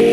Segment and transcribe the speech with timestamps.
[0.00, 0.08] Hey,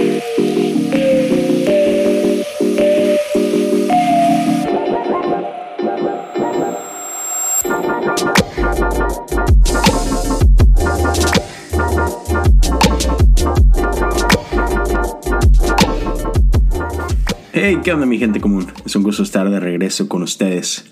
[17.81, 18.67] ¿qué onda mi gente común?
[18.85, 20.91] Es un gusto estar de regreso con ustedes.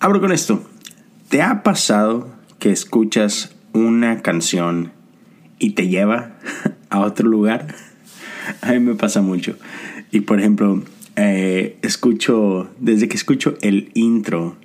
[0.00, 0.64] Abro con esto.
[1.28, 4.90] ¿Te ha pasado que escuchas una canción
[5.60, 6.32] y te lleva
[6.90, 7.68] a otro lugar?
[8.62, 9.56] A mí me pasa mucho.
[10.10, 10.82] Y por ejemplo,
[11.16, 14.56] eh, escucho, desde que escucho el intro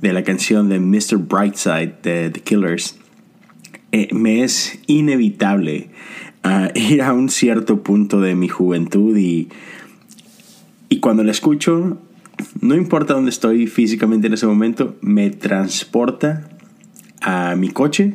[0.00, 1.18] de la canción de Mr.
[1.18, 2.98] Brightside de The Killers,
[3.92, 5.90] eh, me es inevitable
[6.42, 9.48] ah, ir a un cierto punto de mi juventud y,
[10.88, 11.98] y cuando la escucho,
[12.60, 16.48] no importa dónde estoy físicamente en ese momento, me transporta
[17.22, 18.14] a mi coche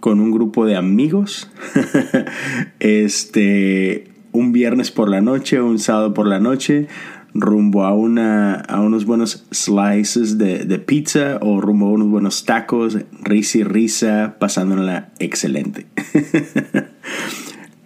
[0.00, 1.50] con un grupo de amigos.
[2.78, 6.88] este, un viernes por la noche, un sábado por la noche,
[7.32, 12.44] rumbo a, una, a unos buenos slices de, de, pizza o rumbo a unos buenos
[12.44, 15.86] tacos, risa y risa, pasándola excelente.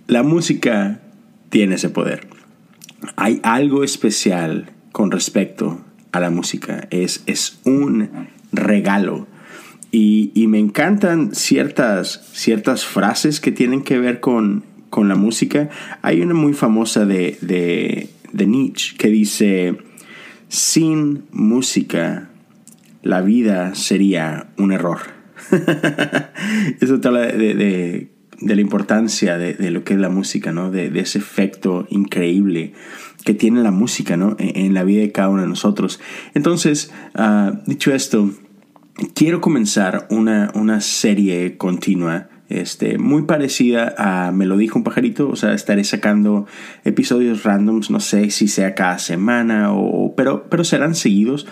[0.06, 1.00] la música
[1.50, 2.28] tiene ese poder.
[3.16, 5.80] Hay algo especial con respecto
[6.12, 6.88] a la música.
[6.90, 9.26] Es, es un regalo.
[9.92, 15.70] Y, y, me encantan ciertas, ciertas frases que tienen que ver con, con la música.
[16.02, 19.78] Hay una muy famosa de, de, de Nietzsche que dice,
[20.48, 22.28] sin música
[23.02, 24.98] la vida sería un error.
[26.80, 30.70] Eso te habla de, de, de la importancia de, lo que es la música, ¿no?
[30.70, 32.72] De, ese efecto increíble
[33.24, 34.36] que tiene la música ¿no?
[34.38, 36.00] E, en, la vida de cada uno de nosotros.
[36.34, 38.30] Entonces, uh, dicho esto,
[39.14, 42.28] quiero comenzar una, una serie continua.
[42.50, 46.46] Este, muy parecida a Me lo dijo un pajarito, o sea, estaré sacando
[46.84, 51.46] episodios randoms, no sé si sea cada semana, o, pero, pero serán seguidos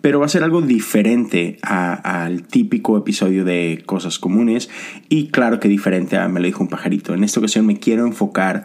[0.00, 4.70] pero va a ser algo diferente al típico episodio de cosas comunes
[5.08, 7.14] y claro que diferente a Me lo dijo un pajarito.
[7.14, 8.64] En esta ocasión me quiero enfocar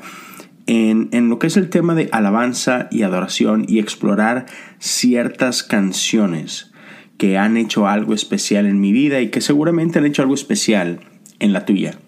[0.67, 4.45] en, en, lo que es el tema de alabanza y adoración y explorar
[4.77, 6.71] ciertas canciones
[7.17, 10.99] que han hecho algo especial en mi vida y que seguramente han hecho algo especial
[11.43, 11.99] en la tuya.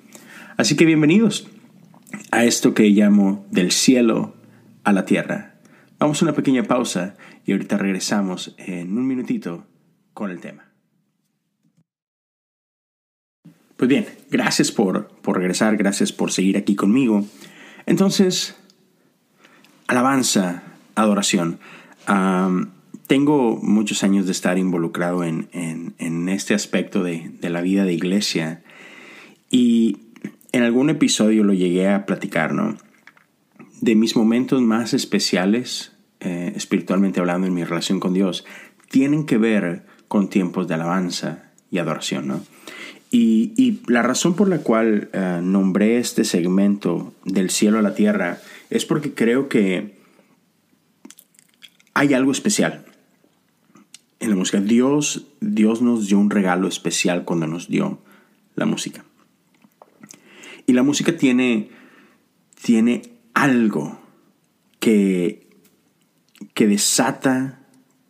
[0.56, 1.50] Así que bienvenidos
[2.31, 4.34] a esto que llamo del cielo
[4.85, 5.56] a la tierra.
[6.00, 9.68] Vamos a una pequeña pausa y ahorita regresamos en un minutito
[10.13, 10.72] con el tema.
[13.75, 17.25] Pues bien, gracias por, por regresar, gracias por seguir aquí conmigo.
[17.85, 18.56] Entonces,
[19.88, 20.63] alabanza,
[20.95, 21.59] adoración.
[23.07, 28.63] tengo muchos años de estar involucrado en, este aspecto de, la vida de iglesia
[29.50, 29.97] y
[30.51, 32.78] en algún episodio lo llegué a platicar, ¿no?
[33.81, 35.91] De mis momentos más especiales,
[36.22, 38.45] eh, espiritualmente hablando, en mi relación con Dios,
[38.89, 42.41] tienen que ver con tiempos de alabanza y adoración, ¿no?
[43.11, 48.39] Y, la razón por la cual eh, nombré este segmento del cielo a la tierra
[48.69, 49.97] es porque creo que
[51.94, 52.85] hay algo especial
[54.19, 54.59] en la música.
[54.59, 58.00] Dios, Dios nos dio un regalo especial cuando nos dio
[58.56, 59.06] la música.
[60.68, 61.70] Y la música tiene,
[62.62, 63.02] tiene
[63.34, 64.00] algo
[64.80, 65.48] que,
[66.53, 67.59] que desata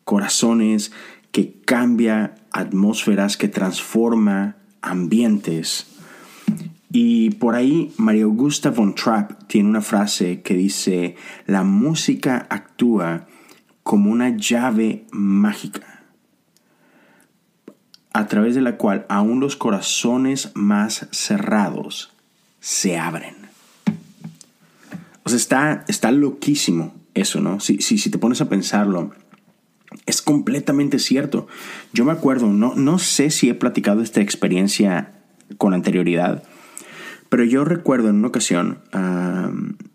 [0.03, 0.91] corazones,
[1.31, 5.87] que cambia atmósferas, que transforma ambientes.
[6.91, 13.27] Y por ahí María Augusta von Trapp tiene una frase que dice, la música actúa
[13.83, 16.03] como una llave mágica
[18.13, 22.14] a través de la cual aún los corazones más cerrados
[22.65, 23.35] se abren.
[25.21, 27.59] O sea, está, está loquísimo eso, ¿no?
[27.59, 29.11] Si, si, si te pones a pensarlo,
[30.07, 31.45] es completamente cierto.
[31.93, 35.13] Yo me acuerdo, no, no sé si he platicado esta experiencia
[35.59, 36.41] con anterioridad,
[37.29, 38.79] pero yo recuerdo en una ocasión,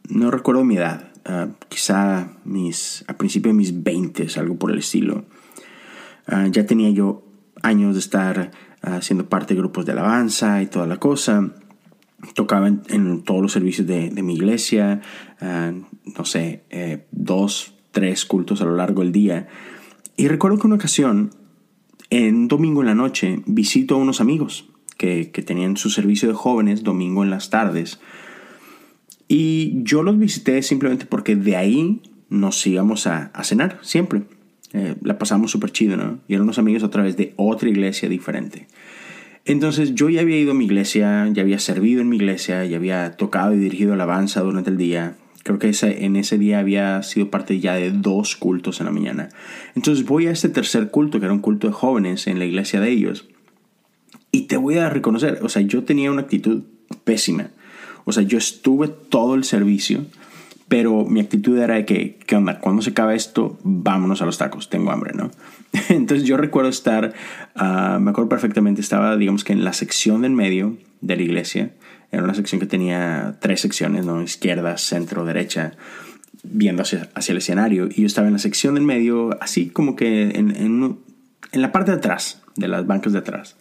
[0.08, 4.78] no recuerdo mi edad, ah, quizá mis, a principio de mis 20, algo por el
[4.78, 5.25] estilo.
[6.28, 7.26] Ah, ya tenía yo
[7.62, 8.52] años de estar
[8.87, 11.50] uh, siendo parte de grupos de alabanza y toda la cosa.
[12.34, 15.00] Tocaba en, todos los servicios de, de mi iglesia,
[15.40, 19.49] no sé, eh, dos, tres cultos a lo largo del día.
[20.17, 21.31] Y recuerdo que una ocasión,
[22.11, 26.82] en domingo en la noche, visito a unos amigos que, tenían su servicio de jóvenes
[26.82, 28.00] domingo en las tardes.
[29.28, 34.22] Y yo los visité simplemente porque de ahí nos íbamos a, cenar, siempre.
[34.72, 36.20] Eh, la pasamos súper chido, ¿no?
[36.28, 38.69] Y eran unos amigos a través de otra iglesia diferente.
[39.50, 42.76] Entonces yo ya había ido a mi iglesia, ya había servido en mi iglesia, ya
[42.76, 45.17] había tocado y dirigido alabanza durante el día.
[45.43, 49.29] Creo que en ese día había sido parte ya de dos cultos en la mañana.
[49.75, 52.81] Entonces voy a este tercer culto, que era un culto de jóvenes en la iglesia
[52.81, 53.26] de ellos.
[54.31, 56.62] Y te voy a reconocer, o sea, yo tenía una actitud
[57.03, 57.50] pésima.
[58.05, 60.06] O sea, yo estuve todo el servicio,
[60.69, 62.61] pero mi actitud era de que, ¿qué onda?
[62.61, 65.32] Cuando se acaba esto, vámonos a los tacos, tengo hambre, ¿no?
[65.88, 67.14] Entonces yo recuerdo estar,
[67.55, 71.72] ah, me acuerdo perfectamente, estaba, digamos que en la sección del medio de la iglesia,
[72.12, 74.06] era una sección que tenía tres secciones.
[74.25, 75.72] Izquierda, centro, derecha,
[76.43, 77.88] viendo hacia, hacia el escenario.
[77.88, 80.99] Y yo estaba en la sección del medio, así como que en, en,
[81.52, 83.56] en la parte de atrás, de las bancas de atrás.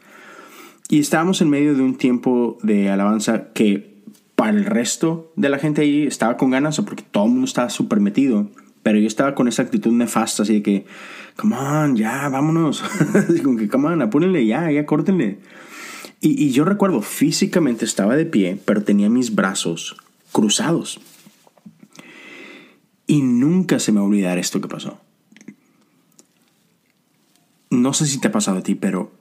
[0.90, 4.00] Y estábamos en medio de un tiempo de alabanza que
[4.36, 7.70] para el resto de la gente ahí estaba con ganas, porque todo el mundo estaba
[7.70, 8.50] súper metido.
[8.84, 10.86] Pero yo estaba con esa actitud nefasta, así de que,
[11.36, 12.84] come on, ya, vámonos.
[13.44, 15.40] como que, come on, apúrenle ya, ya, córtenle.
[16.22, 19.98] Y, y yo recuerdo, físicamente estaba de pie, pero tenía mis brazos
[20.32, 21.00] cruzados.
[23.08, 25.00] Y nunca se me va a olvidar esto que pasó.
[27.70, 29.12] No sé si te ha pasado a ti, pero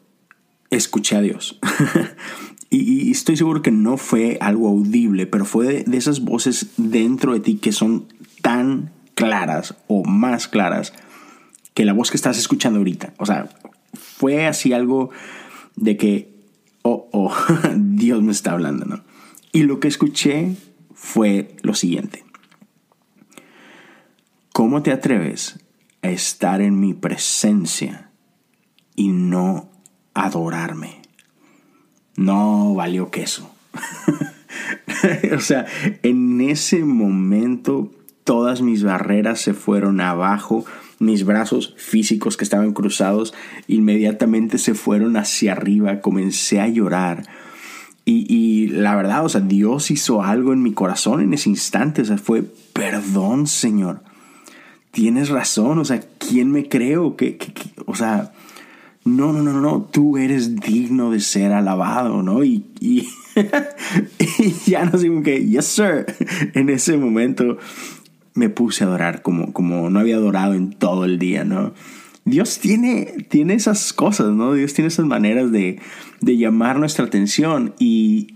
[0.70, 1.58] escuché a Dios.
[2.70, 7.40] y, estoy seguro que no fue algo audible, pero fue de, esas voces dentro de
[7.40, 8.06] ti que son
[8.43, 10.93] tan claras o más claras
[11.75, 13.15] que la voz que estás escuchando ahorita.
[13.19, 13.49] O sea,
[13.93, 15.11] fue así algo
[15.75, 16.37] de que,
[16.82, 17.35] oh, oh,
[17.75, 19.03] Dios me está hablando, ¿no?
[19.50, 20.55] Y lo que escuché
[20.94, 22.25] fue lo siguiente.
[24.53, 25.59] ¿Cómo te atreves
[26.03, 28.12] a estar en mi presencia
[28.94, 29.69] y no
[30.14, 31.03] adorarme.
[32.14, 33.53] No valió queso.
[35.37, 35.67] o sea,
[36.05, 37.91] en ese momento
[38.28, 40.66] todas mis barreras se fueron abajo,
[40.98, 43.32] mis brazos físicos que estaban cruzados
[43.69, 47.22] inmediatamente se fueron hacia arriba, comencé a llorar.
[48.04, 52.02] Y, y, la verdad, o sea, Dios hizo algo en mi corazón en ese instante,
[52.02, 52.44] o sea, fue,
[52.75, 54.02] perdón Señor,
[54.90, 57.16] tienes razón, o sea, ¿quién me creo?
[57.16, 57.38] que,
[57.86, 58.32] o sea,
[59.06, 62.44] no, no, no, no, tú eres digno de ser alabado, ¿no?
[62.44, 62.66] Y
[64.66, 66.06] ya no sé, que, yes, sir.
[66.54, 67.58] En ese momento
[68.34, 71.75] me puse a adorar como, como no había adorado en todo el día, ¿no?
[72.25, 74.52] Dios tiene, tiene esas cosas, ¿no?
[74.52, 75.80] Dios tiene esas maneras de,
[76.20, 78.34] de llamar nuestra atención y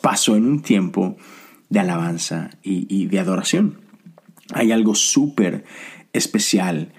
[0.00, 1.16] pasó en un tiempo
[1.70, 3.78] de alabanza y, y de adoración.
[4.52, 5.64] Hay algo súper
[6.12, 6.92] especial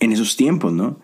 [0.00, 0.98] en esos tiempos, ¿no?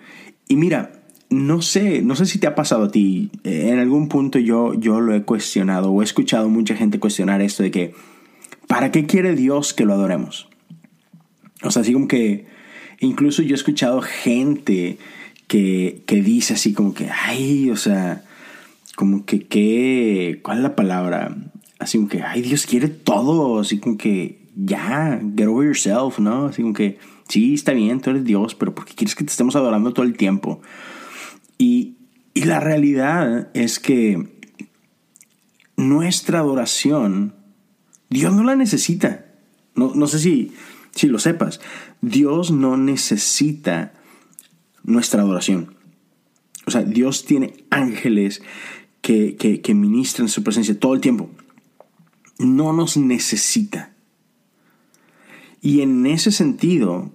[0.48, 3.30] Y mira, no sé, no sé si te ha pasado a ti.
[3.44, 7.42] Eh, en algún punto yo, yo lo he cuestionado o he escuchado mucha gente cuestionar
[7.42, 7.94] esto de que,
[8.74, 10.48] ¿para qué quiere Dios que lo adoremos?
[11.62, 12.46] O sea, así como que,
[12.98, 14.98] incluso yo he escuchado gente
[15.46, 18.24] que, que dice así como que, ay, o sea,
[18.96, 21.36] como que, que, ¿cuál es la palabra?
[21.78, 26.46] Así como que, ay, Dios quiere todo, así como que, ya, get over yourself, ¿no?
[26.46, 26.98] Así como que,
[27.28, 30.04] sí, está bien, tú eres Dios, pero ¿por qué quieres que te estemos adorando todo
[30.04, 30.60] el tiempo?
[31.58, 31.94] Y,
[32.34, 34.30] y la realidad es que
[35.76, 37.36] nuestra adoración,
[38.10, 39.26] Dios no la necesita.
[39.74, 40.52] No, no sé si,
[40.94, 41.60] si lo sepas.
[42.00, 43.92] Dios no necesita
[44.82, 45.76] nuestra adoración.
[46.66, 48.42] O sea, Dios tiene ángeles
[49.00, 51.30] que, que, que ministran su presencia todo el tiempo.
[52.38, 53.92] No nos necesita.
[55.60, 57.12] Y en ese sentido,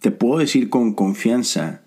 [0.00, 1.82] te puedo decir con confianza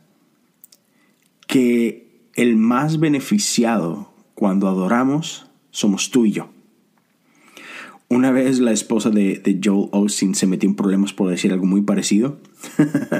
[1.47, 6.49] que el más beneficiado cuando adoramos somos tú y yo.
[8.09, 11.65] Una vez la esposa de, de Joel Austin se metió en problemas por decir algo
[11.65, 12.39] muy parecido.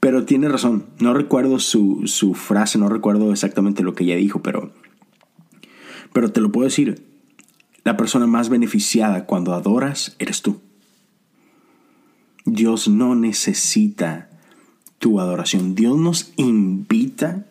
[0.00, 0.86] pero tiene razón.
[1.00, 4.72] No recuerdo su, su, frase, no recuerdo exactamente lo que ella dijo, pero,
[6.12, 7.06] pero te lo puedo decir.
[7.84, 10.60] La persona más beneficiada cuando adoras eres tú.
[12.44, 14.28] Dios no necesita
[14.98, 15.74] tu adoración.
[15.74, 17.46] Dios nos invita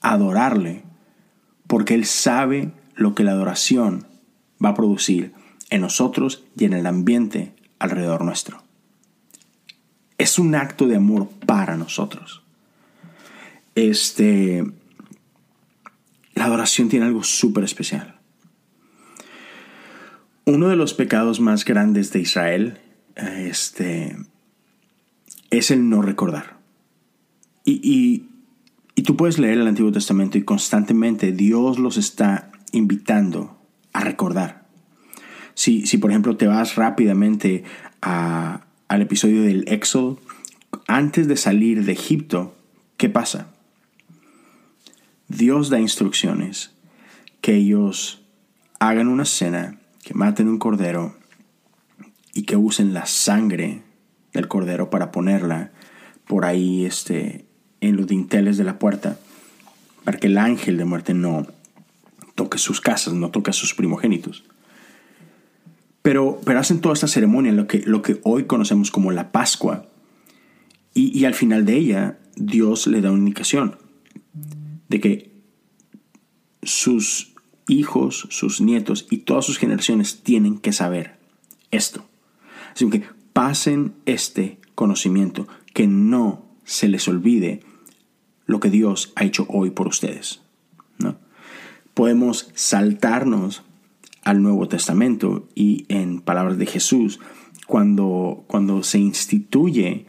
[0.00, 0.84] a adorarle
[1.66, 4.06] porque Él sabe lo que la adoración
[4.64, 5.32] va a producir
[5.72, 8.62] en nosotros y en el ambiente alrededor nuestro.
[10.18, 12.42] Es un acto de amor para nosotros.
[13.74, 14.70] Este,
[16.34, 18.20] la adoración tiene algo súper especial.
[20.44, 22.78] Uno de los pecados más grandes de Israel
[23.16, 24.18] este,
[25.48, 26.58] es el no recordar.
[27.64, 28.26] Y,
[28.94, 33.56] y tú puedes leer el Antiguo Testamento y constantemente Dios los está invitando
[33.94, 34.61] a recordar.
[35.62, 37.62] Si, si por ejemplo te vas rápidamente
[38.00, 40.18] al episodio del Éxodo,
[40.88, 42.56] antes de salir de Egipto,
[42.96, 43.46] ¿qué pasa?
[45.28, 46.72] Dios da instrucciones
[47.40, 48.22] que ellos
[48.80, 51.16] hagan una cena, que maten un cordero
[52.34, 53.84] y que usen la sangre
[54.32, 55.70] del cordero para ponerla
[56.26, 57.46] por ahí este,
[57.80, 59.16] en los dinteles de la puerta,
[60.02, 61.46] para que el ángel de muerte no
[62.34, 64.42] toque sus casas, no toque a sus primogénitos.
[66.02, 69.86] Pero, pero hacen toda esta ceremonia, lo que, lo que hoy conocemos como la Pascua,
[70.94, 73.76] y, y al final de ella Dios le da una indicación
[74.88, 75.32] de que
[76.62, 77.32] sus
[77.68, 81.18] hijos, sus nietos y todas sus generaciones tienen que saber
[81.70, 82.04] esto.
[82.74, 87.60] Así que pasen este conocimiento, que no se les olvide
[88.46, 90.42] lo que Dios ha hecho hoy por ustedes.
[90.98, 91.16] ¿no?
[91.94, 93.62] Podemos saltarnos
[94.22, 97.20] al Nuevo Testamento y en palabras de Jesús,
[97.66, 100.06] cuando, cuando se instituye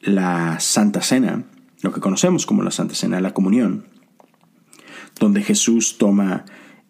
[0.00, 1.44] la Santa Cena,
[1.82, 3.86] lo que conocemos como la Santa Cena, la comunión,
[5.18, 6.44] donde Jesús toma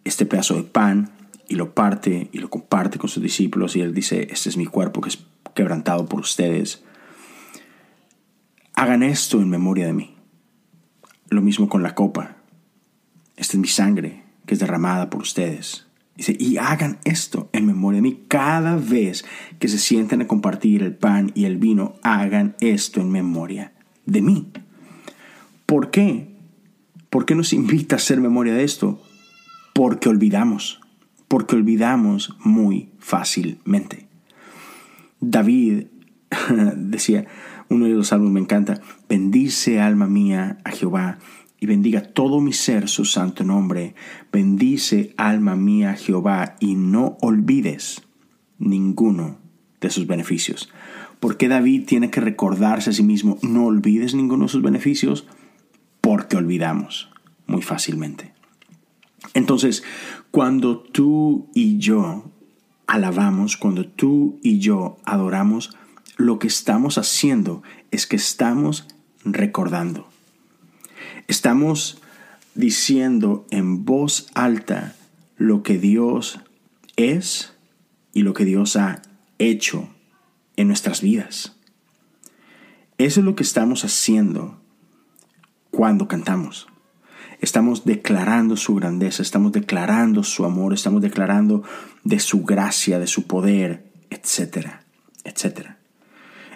[0.05, 1.13] este pedazo de pan
[1.49, 4.67] y lo parte y lo comparte con sus discípulos y él dice, este es mi
[4.67, 6.85] cuerpo que es quebrantado por ustedes.
[8.75, 10.17] Hagan esto en memoria de mí.
[11.29, 12.37] Lo mismo con la copa.
[13.37, 15.87] Esta es mi sangre que es derramada por ustedes.
[16.17, 18.25] Dice, y hagan esto en memoria de mí.
[18.29, 19.25] Cada vez
[19.59, 23.73] que se sienten a compartir el pan y el vino, hagan esto en memoria
[24.07, 24.51] de mí.
[25.67, 26.35] ¿Por qué?
[27.11, 29.03] ¿Por qué nos invita a hacer memoria de esto?
[29.75, 30.81] Porque olvidamos,
[31.29, 34.07] porque olvidamos muy fácilmente.
[35.21, 35.87] David
[36.77, 37.27] decía,
[37.69, 41.19] uno de los salmos me encanta, bendice alma mía a Jehová
[41.59, 43.95] y bendiga todo mi ser su santo nombre.
[44.33, 48.03] Bendice alma mía Jehová y no olvides
[48.59, 49.39] ninguno
[49.81, 50.71] de sus beneficios.
[51.21, 55.27] ¿Por qué David tiene que recordarse a sí mismo, no olvides ninguno de sus beneficios?
[56.01, 57.11] Porque olvidamos
[57.47, 58.33] muy fácilmente.
[59.35, 59.83] Entonces,
[60.31, 62.31] cuando tú y yo
[62.87, 65.77] alabamos, cuando tú y yo adoramos,
[66.17, 68.87] lo que estamos haciendo es que estamos
[69.25, 70.09] recordando.
[71.29, 72.01] Estamos
[72.55, 74.95] diciendo en voz alta
[75.37, 76.41] lo que Dios
[76.97, 77.55] es
[78.13, 79.03] y lo que Dios ha
[79.39, 79.89] hecho
[80.57, 81.57] en nuestras vidas.
[82.99, 84.59] Eso es lo que estamos haciendo
[85.71, 86.67] cuando cantamos.
[87.41, 91.63] Estamos declarando su grandeza, estamos declarando su amor, estamos declarando
[92.05, 94.85] de su gracia, de su poder, etcétera,
[95.25, 95.79] etcétera.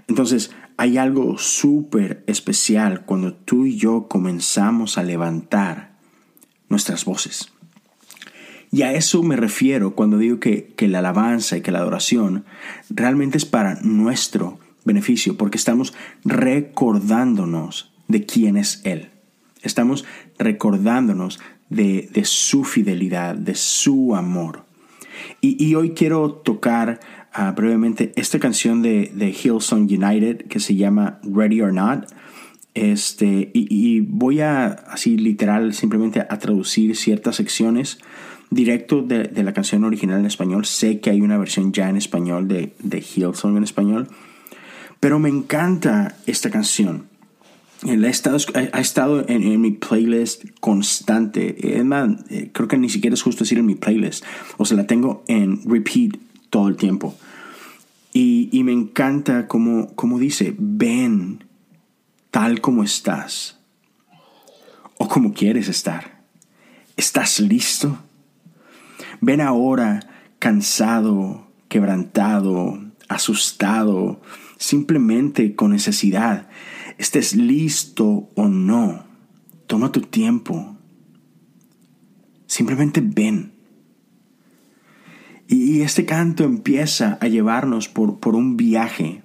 [0.08, 5.98] Entonces, hay algo súper especial cuando tú y yo comenzamos a levantar
[6.70, 7.52] nuestras voces.
[8.72, 12.46] Y a eso me refiero cuando digo que, que, la alabanza y que la adoración
[12.88, 15.92] realmente es para nuestro beneficio, porque estamos
[16.24, 19.10] recordándonos de quién es Él.
[19.60, 20.06] Estamos
[20.38, 24.64] recordándonos de, de su fidelidad, de su amor.
[25.42, 27.00] Y, y hoy quiero tocar
[27.32, 32.08] Ah, brevemente esta canción de, de Hillsong United que se llama Ready or Not.
[32.74, 37.98] Este, y, voy a, así literal, simplemente a traducir ciertas secciones
[38.50, 40.64] directo de, de, la canción original en español.
[40.64, 44.08] Sé que hay una versión ya en español de, de Hillsong en español.
[44.98, 47.06] Pero me encanta esta canción.
[47.86, 51.78] Ha estado, ha estado en, en, mi playlist constante.
[51.78, 54.24] Es más, eh, creo que ni siquiera es justo decir en mi playlist.
[54.58, 56.16] O sea, la tengo en repeat
[56.50, 57.16] todo el tiempo.
[58.12, 61.44] Y, me encanta como, como dice, ven
[62.30, 63.60] tal como estás
[64.98, 66.24] o como quieres estar.
[66.96, 67.98] ¿Estás listo?
[69.20, 70.00] Ven ahora
[70.38, 74.20] cansado, quebrantado, asustado,
[74.58, 76.48] simplemente con necesidad.
[76.98, 79.04] Estés listo o no,
[79.66, 80.76] toma tu tiempo.
[82.46, 83.59] Simplemente ven.
[85.50, 89.20] Y este canto empieza a llevarnos por, por un viaje,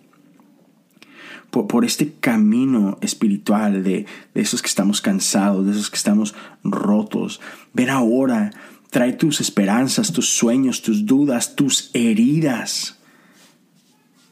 [1.52, 6.34] por, por, este camino espiritual de, de esos que estamos cansados, de esos que estamos
[6.64, 7.42] rotos.
[7.74, 8.50] Ven ahora,
[8.90, 12.98] trae tus esperanzas, tus sueños, tus dudas, tus heridas.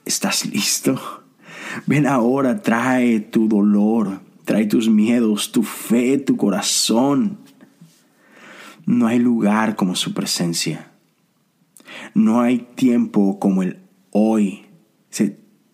[0.03, 1.00] ¿Estás listo?
[1.85, 7.38] Ven ahora, trae tu dolor, trae tus miedos, tu fe, tu corazón.
[8.88, 10.89] No hay lugar como su presencia.
[12.13, 13.79] No hay tiempo como el
[14.12, 14.63] hoy.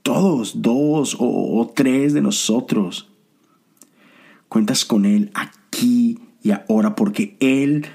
[0.02, 3.12] Todos, dos o, tres de nosotros,
[4.48, 7.86] cuentas con Él aquí y ahora porque Él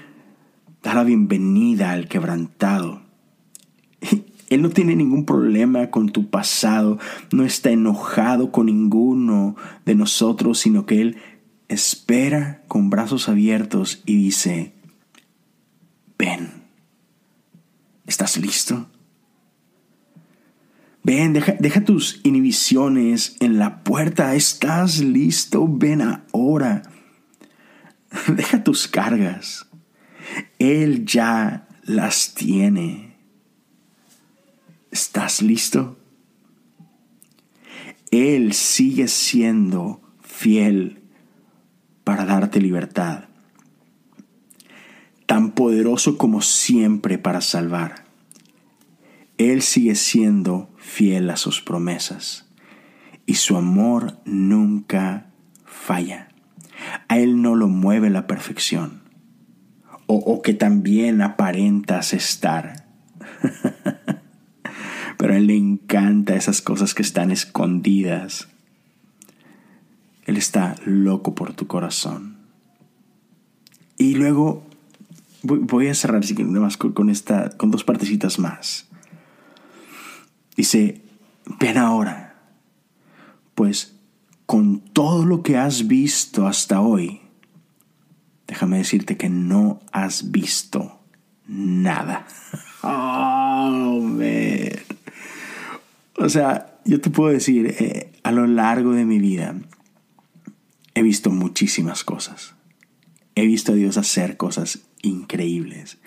[0.81, 3.01] da la bienvenida al quebrantado.
[4.49, 6.99] Él no tiene ningún problema con tu pasado,
[7.33, 11.17] no está enojado con ninguno de nosotros, sino que Él
[11.67, 14.73] espera con brazos abiertos y dice,
[16.17, 16.54] ven.
[18.05, 18.87] ¿Estás listo?
[21.03, 24.33] Ven, deja, deja, tus inhibiciones en la puerta.
[24.35, 25.67] ¿Estás listo?
[25.67, 26.81] Ven ahora.
[28.27, 29.67] Deja tus cargas.
[30.57, 33.17] Él ya las tiene.
[34.91, 35.97] ¿Estás listo?
[38.09, 41.03] Él sigue siendo fiel
[42.03, 43.25] para darte libertad.
[45.25, 48.05] Tan poderoso como siempre para salvar.
[49.37, 52.45] Él sigue siendo fiel a sus promesas
[53.25, 55.27] y su amor nunca
[55.65, 56.29] falla.
[57.07, 59.01] A Él no lo mueve la perfección
[60.05, 62.85] o, o que también aparentas estar.
[65.17, 68.47] Pero a Él le encanta esas cosas que están escondidas.
[70.25, 72.37] Él está loco por tu corazón.
[73.97, 74.63] Y luego
[75.45, 76.23] voy a cerrar
[76.93, 78.87] con, esta, con dos partecitas más.
[80.55, 81.01] Dice,
[81.59, 82.35] ven ahora,
[83.53, 83.95] pues
[84.45, 87.21] con todo lo que has visto hasta hoy,
[88.47, 90.99] déjame decirte que no has visto
[91.47, 92.25] nada.
[92.87, 94.11] Oh.
[96.17, 99.55] O sea, yo te puedo decir, eh, a lo largo de mi vida
[100.93, 102.55] he visto muchísimas cosas.
[103.35, 105.97] He visto a Dios hacer cosas increíbles.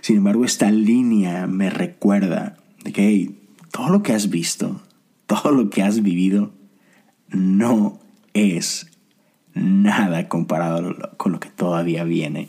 [0.00, 3.32] Sin embargo, esta línea me recuerda de que
[3.72, 4.80] todo lo que has visto,
[5.26, 6.52] todo lo que has vivido,
[7.28, 7.98] no
[8.34, 8.86] es
[9.54, 12.48] nada comparado con lo que todavía viene.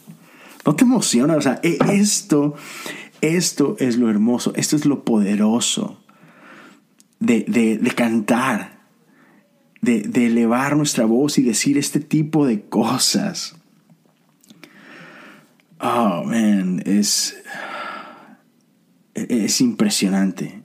[0.66, 1.36] ¿No te emociona?
[1.36, 2.56] O sea, e, esto,
[3.22, 6.00] esto es lo hermoso, esto es lo poderoso
[7.20, 8.82] de, de, cantar,
[9.82, 13.56] de, de elevar nuestra voz y decir este tipo de cosas.
[15.80, 17.38] Oh, man, es,
[19.14, 20.64] es impresionante.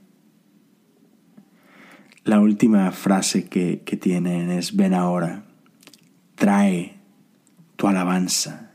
[2.23, 5.45] La última frase que, que tienen es, ven ahora,
[6.35, 6.97] trae
[7.75, 8.71] tu alabanza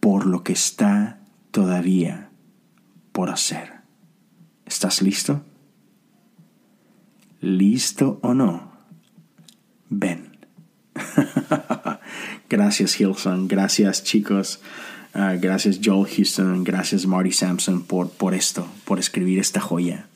[0.00, 1.20] por lo que está
[1.50, 2.30] todavía
[3.12, 3.80] por hacer.
[4.66, 5.42] ¿Estás listo?
[7.40, 8.72] ¿Listo o no?
[9.88, 10.38] Ven.
[12.54, 14.60] gracias Hilson, gracias chicos,
[15.12, 20.06] ah, gracias Joel Houston, gracias Marty Sampson por, por esto, por escribir esta joya.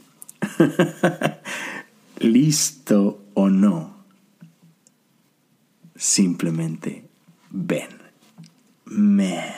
[2.20, 4.04] listo o no,
[5.96, 7.08] simplemente
[7.50, 7.88] ven.
[8.84, 9.52] Man.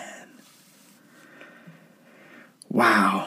[2.71, 3.25] Wow.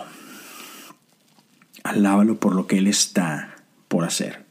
[1.83, 3.55] Alábalo por lo que Él está
[3.87, 4.45] por hacer.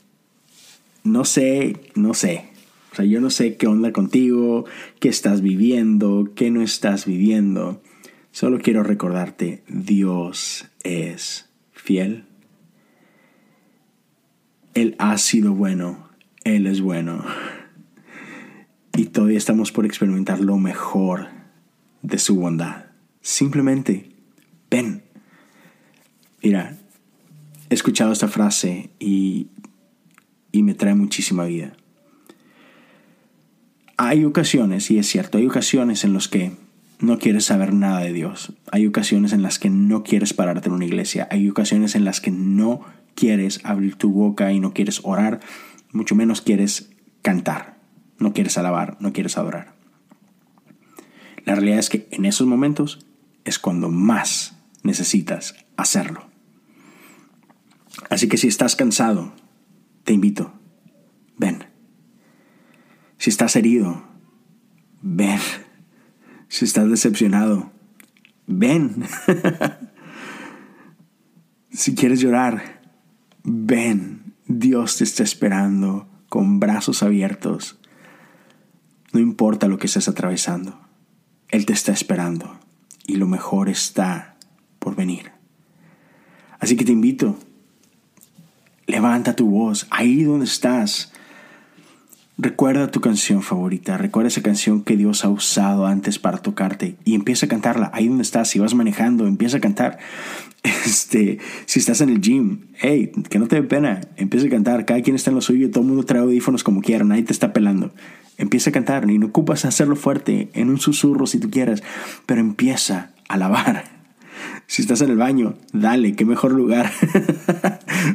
[1.03, 2.52] No sé, no sé.
[2.93, 4.67] O sea, yo no sé qué onda contigo,
[5.01, 7.83] qué estás viviendo, qué no estás viviendo.
[8.31, 12.27] Solo quiero recordarte, Dios es fiel
[14.75, 16.09] él ha sido bueno,
[16.45, 17.25] Él es bueno.
[18.97, 21.29] Y todavía estamos por experimentar lo mejor
[22.03, 22.87] de su bondad.
[23.21, 24.11] Simplemente,
[24.71, 25.03] ven.
[26.43, 26.79] Mira,
[27.71, 29.49] he escuchado esta frase y,
[30.51, 31.77] y me trae muchísima vida.
[34.05, 36.51] Hay ocasiones, y es cierto, hay ocasiones en las que
[36.99, 38.53] no quieres saber nada de Dios.
[38.73, 41.29] Hay ocasiones en las que no quieres pararte en una iglesia.
[41.31, 42.81] Hay ocasiones en las que no
[43.15, 45.39] quieres abrir tu boca y no quieres orar,
[45.93, 46.91] mucho menos quieres
[47.23, 47.79] cantar,
[48.19, 49.73] no quieres alabar, no quieres adorar.
[51.45, 53.07] La realidad es que en esos momentos
[53.45, 56.25] es cuando más necesitas hacerlo.
[58.11, 59.33] Así que si estás cansado,
[60.03, 60.53] te invito,
[61.37, 61.72] ven.
[63.23, 64.03] Si estás herido,
[65.01, 65.39] ven.
[66.49, 67.71] Si estás decepcionado,
[68.49, 69.05] ven.
[71.71, 72.81] si quieres llorar,
[73.45, 77.79] ven, Dios te está esperando con brazos abiertos.
[79.13, 80.81] No importa lo que estés atravesando,
[81.49, 82.59] Él te está esperando
[83.07, 84.35] y lo mejor está
[84.81, 85.31] por venir.
[86.59, 87.39] Así que te invito,
[88.89, 91.12] levanta tu voz ahí donde estás.
[92.39, 97.15] Recuerda tu canción favorita, recuerda esa canción que Dios ha usado antes para tocarte y
[97.15, 98.49] empieza a cantarla ahí donde estás.
[98.49, 99.99] Si vas manejando, empieza a cantar.
[100.63, 104.85] Este, si estás en el gym, hey, que no te dé pena, empieza a cantar.
[104.85, 107.33] Cada quien está en lo suyo, todo el mundo trae audífonos como quiera, nadie te
[107.33, 107.93] está pelando.
[108.39, 111.83] Empieza a cantar y no ocupas hacerlo fuerte, en un susurro si tú quieres,
[112.27, 113.85] pero empieza a alabar.
[114.67, 116.91] Si estás en el baño, dale, qué mejor lugar.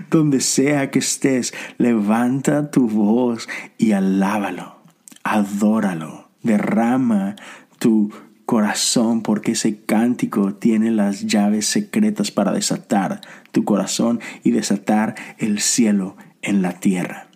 [0.10, 4.78] Donde sea que estés, levanta tu voz y alábalo,
[5.24, 7.36] adóralo, derrama
[7.80, 8.12] tu
[8.46, 13.20] corazón porque ese cántico tiene las llaves secretas para desatar
[13.52, 17.28] tu corazón y desatar el cielo en la tierra.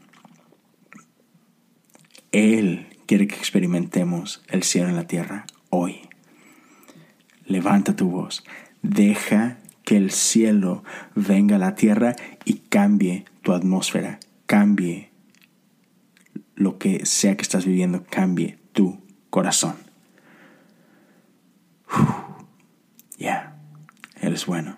[2.32, 6.08] Él quiere que experimentemos el cielo en la tierra hoy.
[7.46, 8.46] Levanta tu voz,
[8.82, 9.58] deja
[9.92, 15.12] que el cielo venga a la tierra y cambie tu atmósfera, cambie
[16.56, 19.76] lo que sea que estás viviendo, cambie tu corazón.
[23.18, 23.60] Ya,
[24.22, 24.78] eres bueno.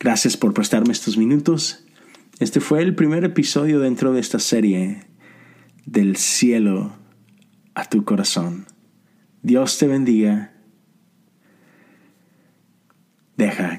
[0.00, 1.84] Gracias por prestarme estos minutos.
[2.38, 5.02] Este fue el primer episodio dentro de esta serie
[5.84, 6.96] del cielo
[7.74, 8.64] a tu corazón.
[9.42, 10.54] Dios te bendiga.
[13.36, 13.73] Deja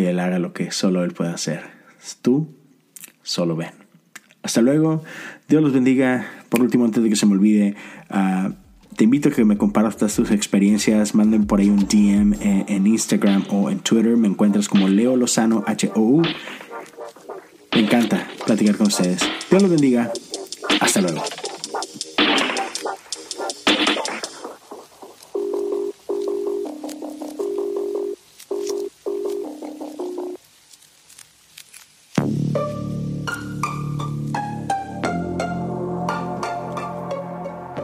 [0.00, 1.62] que Él haga lo que solo Él puede hacer.
[2.22, 2.48] Tú
[3.22, 3.72] solo ven.
[4.42, 5.02] Hasta luego.
[5.46, 6.26] Dios los bendiga.
[6.48, 7.76] Por último, antes de que se me olvide,
[8.10, 8.52] uh,
[8.96, 11.14] te invito a que me compartas tus experiencias.
[11.14, 14.16] Manden por ahí un DM en, Instagram o en Twitter.
[14.16, 16.22] Me encuentras como Leo Lozano H-O-U.
[17.74, 19.20] Me encanta platicar con ustedes.
[19.50, 20.10] Dios los bendiga.
[20.80, 21.22] Hasta luego.